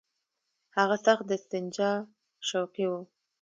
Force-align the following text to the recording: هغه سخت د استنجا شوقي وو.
هغه 0.77 0.95
سخت 1.05 1.23
د 1.27 1.31
استنجا 1.37 1.91
شوقي 2.47 2.85
وو. 2.91 3.01